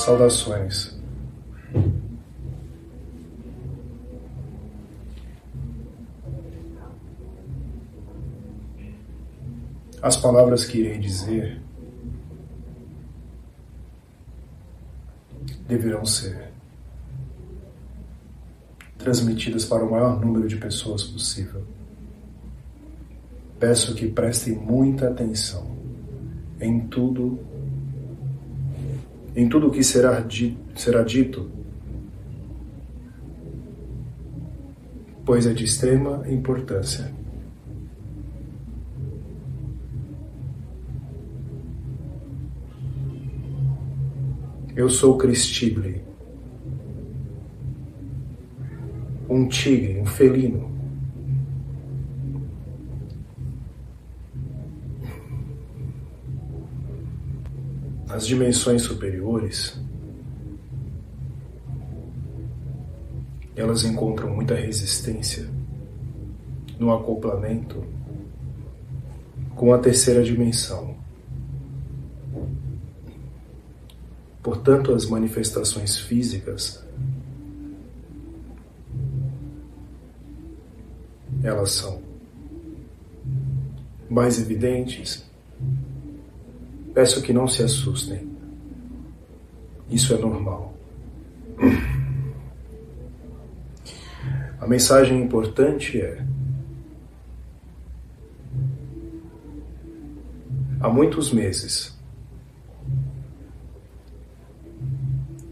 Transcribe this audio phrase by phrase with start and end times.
[0.00, 0.98] Saudações.
[10.00, 11.60] As palavras que irei dizer
[15.68, 16.50] deverão ser
[18.96, 21.62] transmitidas para o maior número de pessoas possível.
[23.58, 25.76] Peço que prestem muita atenção
[26.58, 27.38] em tudo
[29.40, 31.50] em tudo o que será dito, será dito,
[35.24, 37.10] pois é de extrema importância.
[44.76, 46.04] Eu sou Cristible,
[49.26, 50.79] um tigre, um felino.
[58.20, 59.80] Nas dimensões superiores,
[63.56, 65.48] elas encontram muita resistência
[66.78, 67.82] no acoplamento
[69.56, 70.94] com a terceira dimensão.
[74.42, 76.84] Portanto, as manifestações físicas
[81.42, 82.02] elas são
[84.10, 85.29] mais evidentes.
[87.00, 88.28] Peço que não se assustem.
[89.88, 90.74] Isso é normal.
[94.60, 96.22] A mensagem importante é:
[100.78, 101.98] há muitos meses,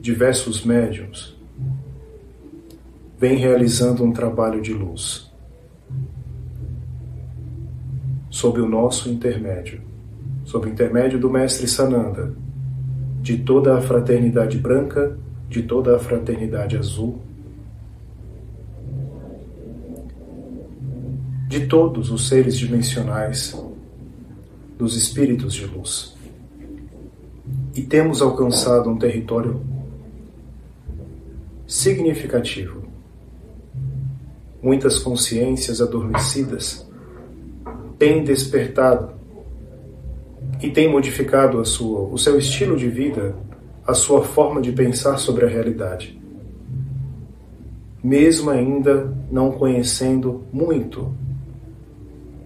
[0.00, 1.36] diversos médiums
[3.18, 5.28] vêm realizando um trabalho de luz
[8.30, 9.90] sob o nosso intermédio,
[10.52, 12.34] sob intermédio do Mestre Sananda,
[13.22, 15.16] de toda a fraternidade branca,
[15.48, 17.22] de toda a fraternidade azul,
[21.48, 23.58] de todos os seres dimensionais,
[24.76, 26.14] dos espíritos de luz.
[27.74, 29.58] E temos alcançado um território
[31.66, 32.82] significativo.
[34.62, 36.86] Muitas consciências adormecidas
[37.98, 39.21] têm despertado
[40.62, 43.34] e têm modificado a sua, o seu estilo de vida,
[43.84, 46.20] a sua forma de pensar sobre a realidade.
[48.02, 51.12] Mesmo ainda não conhecendo muito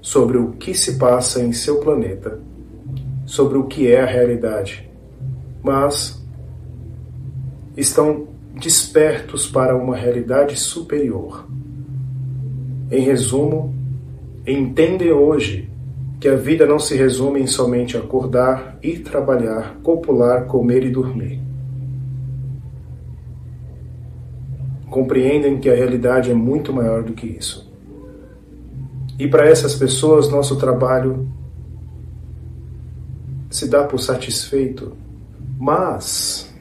[0.00, 2.40] sobre o que se passa em seu planeta,
[3.26, 4.88] sobre o que é a realidade,
[5.62, 6.24] mas
[7.76, 11.46] estão despertos para uma realidade superior.
[12.90, 13.74] Em resumo,
[14.46, 15.68] entendem hoje
[16.18, 21.40] que a vida não se resume em somente acordar, ir trabalhar, copular, comer e dormir.
[24.88, 27.70] Compreendem que a realidade é muito maior do que isso.
[29.18, 31.28] E para essas pessoas, nosso trabalho
[33.50, 34.92] se dá por satisfeito,
[35.58, 36.52] mas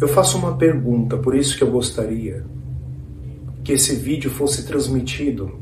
[0.00, 2.44] eu faço uma pergunta, por isso que eu gostaria
[3.64, 5.58] que esse vídeo fosse transmitido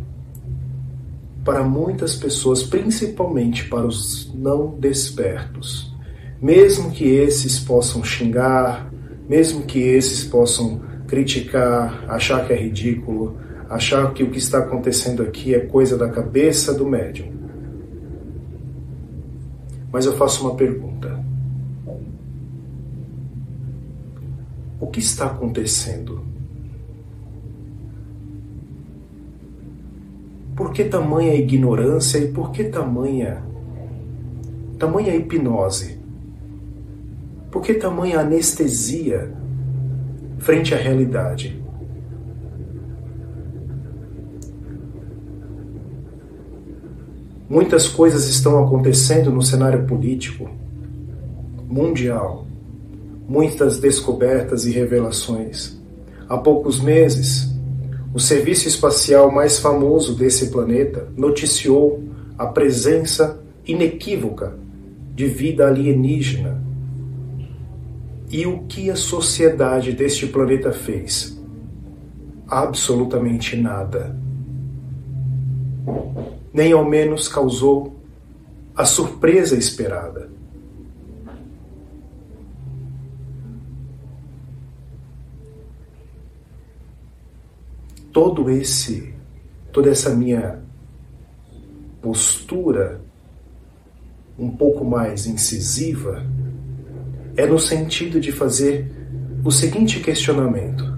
[1.47, 5.95] para muitas pessoas, principalmente para os não despertos.
[6.43, 8.91] Mesmo que esses possam xingar,
[9.29, 13.39] mesmo que esses possam criticar, achar que é ridículo,
[13.71, 17.33] achar que o que está acontecendo aqui é coisa da cabeça do médium.
[19.93, 21.25] Mas eu faço uma pergunta.
[24.81, 26.23] O que está acontecendo?
[30.57, 33.45] Por que tamanha ignorância e por que tamanha
[34.79, 35.99] tamanha hipnose?
[37.51, 39.33] Por que tamanha anestesia
[40.39, 41.63] frente à realidade?
[47.49, 50.51] Muitas coisas estão acontecendo no cenário político
[51.69, 52.47] mundial
[53.29, 55.77] muitas descobertas e revelações.
[56.29, 57.53] Há poucos meses,
[58.17, 62.03] o serviço espacial mais famoso desse planeta noticiou
[62.39, 64.57] a presença inequívoca
[65.15, 66.65] de vida alienígena.
[68.31, 71.39] E o que a sociedade deste planeta fez?
[72.49, 74.19] Absolutamente nada.
[76.55, 77.97] Nem ao menos causou
[78.75, 80.31] a surpresa esperada.
[88.17, 89.13] Todo esse
[89.71, 90.63] toda essa minha
[92.01, 93.03] postura
[94.39, 96.25] um pouco mais incisiva
[97.37, 98.91] é no sentido de fazer
[99.45, 100.97] o seguinte questionamento: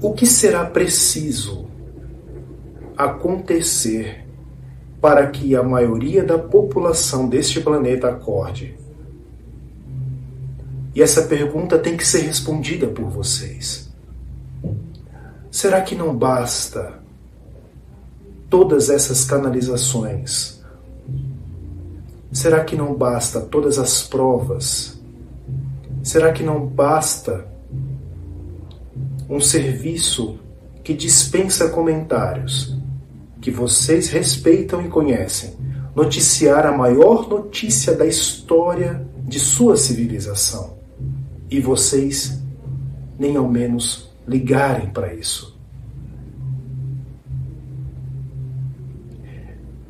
[0.00, 1.68] O que será preciso
[2.96, 4.26] acontecer
[5.02, 8.74] para que a maioria da população deste planeta acorde?
[10.94, 13.85] E essa pergunta tem que ser respondida por vocês.
[15.56, 17.00] Será que não basta
[18.50, 20.60] todas essas canalizações?
[22.30, 25.00] Será que não basta todas as provas?
[26.02, 27.46] Será que não basta
[29.30, 30.38] um serviço
[30.84, 32.76] que dispensa comentários,
[33.40, 35.54] que vocês respeitam e conhecem,
[35.94, 40.76] noticiar a maior notícia da história de sua civilização
[41.50, 42.38] e vocês
[43.18, 45.56] nem ao menos ligarem para isso?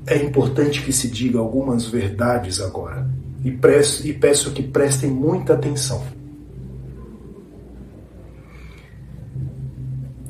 [0.06, 3.10] É importante que se diga algumas verdades agora
[3.44, 6.02] e, preço, e peço que prestem muita atenção.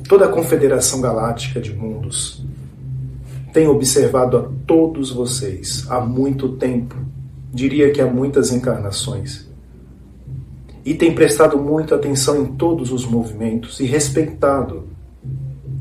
[0.08, 2.44] Toda a Confederação Galáctica de Mundos
[3.52, 6.94] tem observado a todos vocês há muito tempo,
[7.52, 9.45] diria que há muitas encarnações,
[10.86, 14.84] e tem prestado muita atenção em todos os movimentos e respeitado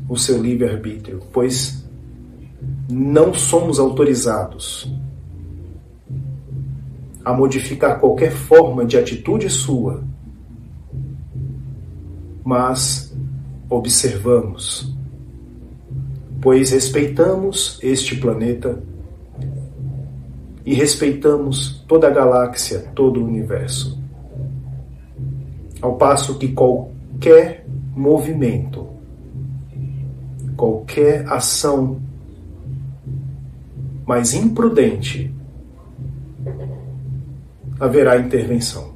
[0.08, 1.86] o seu livre-arbítrio, pois
[2.90, 4.92] não somos autorizados
[7.24, 10.02] a modificar qualquer forma de atitude sua,
[12.44, 13.14] mas
[13.70, 14.92] observamos,
[16.40, 18.82] pois respeitamos este planeta
[20.64, 24.05] e respeitamos toda a galáxia, todo o universo.
[25.80, 28.88] Ao passo que qualquer movimento,
[30.56, 32.00] qualquer ação
[34.06, 35.34] mais imprudente,
[37.78, 38.94] haverá intervenção.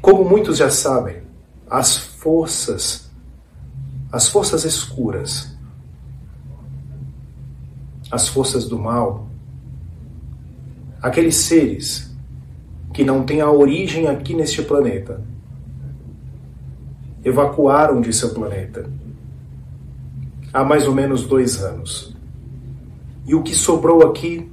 [0.00, 1.22] Como muitos já sabem,
[1.70, 3.10] as forças,
[4.10, 5.56] as forças escuras,
[8.10, 9.28] as forças do mal,
[11.00, 12.11] aqueles seres
[12.92, 15.22] que não têm a origem aqui neste planeta,
[17.24, 18.90] evacuaram de seu planeta
[20.52, 22.14] há mais ou menos dois anos.
[23.26, 24.50] E o que sobrou aqui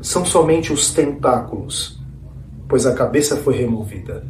[0.00, 2.00] são somente os tentáculos,
[2.68, 4.26] pois a cabeça foi removida.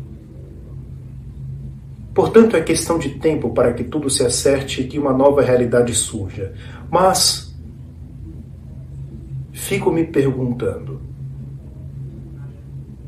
[2.14, 5.94] Portanto, é questão de tempo para que tudo se acerte e que uma nova realidade
[5.94, 6.52] surja.
[6.90, 7.54] Mas
[9.52, 11.00] fico me perguntando: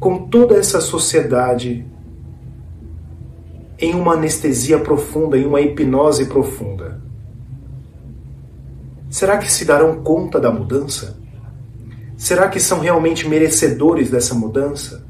[0.02, 1.86] com toda essa sociedade
[3.78, 7.00] em uma anestesia profunda, em uma hipnose profunda.
[9.08, 11.16] Será que se darão conta da mudança?
[12.16, 15.06] Será que são realmente merecedores dessa mudança?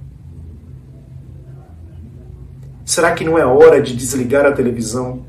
[2.85, 5.25] Será que não é hora de desligar a televisão?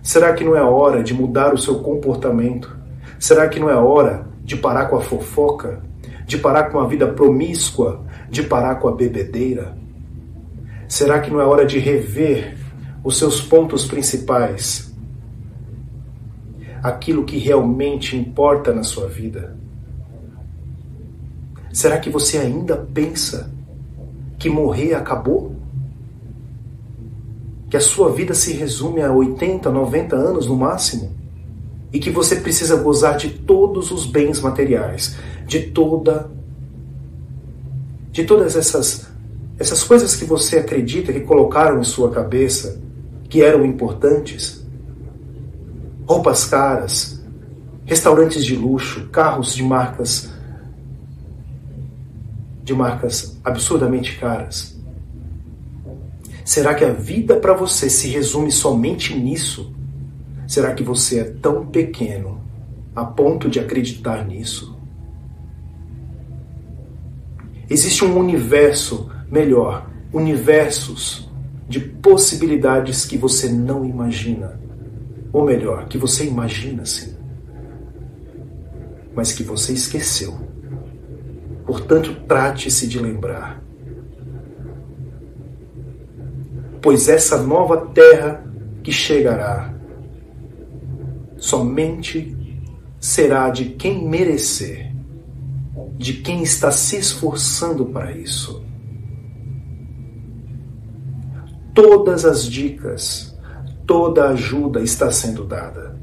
[0.00, 2.78] Será que não é hora de mudar o seu comportamento?
[3.18, 5.82] Será que não é hora de parar com a fofoca?
[6.26, 8.02] De parar com a vida promíscua?
[8.30, 9.76] De parar com a bebedeira?
[10.88, 12.56] Será que não é hora de rever
[13.04, 14.90] os seus pontos principais,
[16.82, 19.54] aquilo que realmente importa na sua vida?
[21.70, 23.52] Será que você ainda pensa
[24.38, 25.54] que morrer acabou?
[27.68, 31.17] Que a sua vida se resume a 80, 90 anos no máximo?
[31.92, 35.16] E que você precisa gozar de todos os bens materiais,
[35.46, 36.30] de toda
[38.10, 39.08] de todas essas
[39.58, 42.80] essas coisas que você acredita que colocaram em sua cabeça
[43.28, 44.64] que eram importantes,
[46.06, 47.20] roupas caras,
[47.84, 50.30] restaurantes de luxo, carros de marcas
[52.62, 54.78] de marcas absurdamente caras.
[56.44, 59.74] Será que a vida para você se resume somente nisso?
[60.48, 62.40] Será que você é tão pequeno
[62.96, 64.74] a ponto de acreditar nisso?
[67.68, 71.30] Existe um universo melhor, universos
[71.68, 74.58] de possibilidades que você não imagina.
[75.34, 77.14] Ou melhor, que você imagina sim,
[79.14, 80.34] mas que você esqueceu.
[81.66, 83.62] Portanto, trate-se de lembrar.
[86.80, 88.42] Pois essa nova terra
[88.82, 89.77] que chegará
[91.38, 92.36] somente
[93.00, 94.92] será de quem merecer,
[95.96, 98.68] de quem está se esforçando para isso
[101.80, 103.38] todas as dicas,
[103.86, 105.96] toda a ajuda está sendo dada.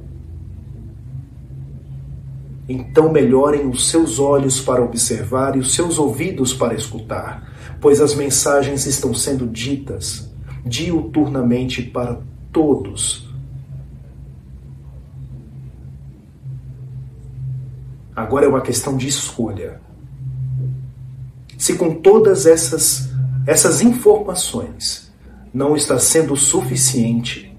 [2.68, 7.52] então melhorem os seus olhos para observar e os seus ouvidos para escutar,
[7.82, 10.34] pois as mensagens estão sendo ditas
[10.66, 12.22] diuturnamente para
[12.54, 13.25] todos.
[18.16, 19.82] Agora é uma questão de escolha.
[21.58, 23.14] Se com todas essas
[23.46, 25.14] essas informações
[25.54, 27.56] não está sendo suficiente,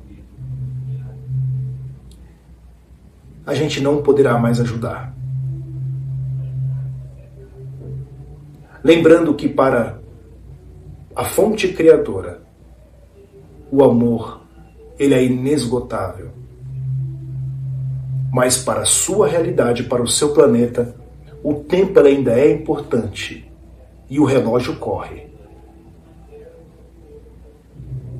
[3.47, 5.15] a gente não poderá mais ajudar.
[8.83, 10.01] Lembrando que para
[11.15, 12.43] a fonte criadora,
[13.71, 14.43] o amor,
[14.99, 16.31] ele é inesgotável.
[18.37, 20.95] Mas para a sua realidade, para o seu planeta,
[21.43, 23.50] o tempo ainda é importante
[24.11, 25.26] e o relógio corre.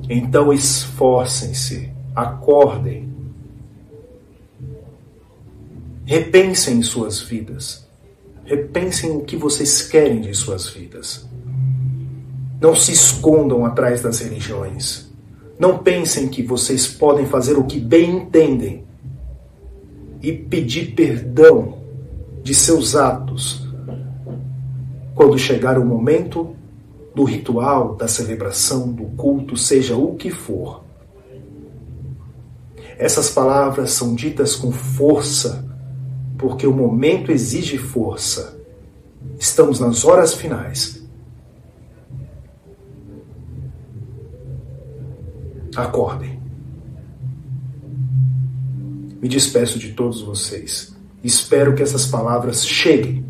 [0.09, 3.13] Então esforcem-se, acordem,
[6.03, 7.87] repensem em suas vidas,
[8.43, 11.29] repensem o que vocês querem de suas vidas.
[12.59, 15.11] Não se escondam atrás das religiões.
[15.59, 18.86] Não pensem que vocês podem fazer o que bem entendem
[20.21, 21.77] e pedir perdão
[22.43, 23.67] de seus atos
[25.17, 26.55] quando chegar o momento
[27.15, 30.83] do ritual, da celebração, do culto, seja o que for.
[32.99, 35.65] Essas palavras são ditas com força,
[36.37, 38.59] porque o momento exige força.
[39.39, 41.03] Estamos nas horas finais.
[45.75, 46.36] Acordem.
[49.21, 50.95] Me despeço de todos vocês.
[51.23, 53.25] Espero que essas palavras cheguem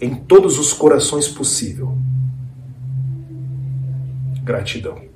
[0.00, 1.96] em todos os corações possível.
[4.42, 5.09] Gratidão.